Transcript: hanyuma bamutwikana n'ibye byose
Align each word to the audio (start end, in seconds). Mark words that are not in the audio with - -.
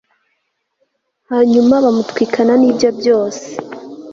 hanyuma 1.31 1.73
bamutwikana 1.83 2.53
n'ibye 2.57 2.89
byose 2.99 3.45